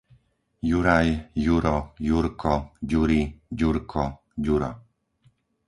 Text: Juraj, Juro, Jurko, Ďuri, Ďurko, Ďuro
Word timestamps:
Juraj, 0.69 1.09
Juro, 1.37 1.73
Jurko, 2.07 2.55
Ďuri, 2.93 3.21
Ďurko, 3.61 4.09
Ďuro 4.47 4.73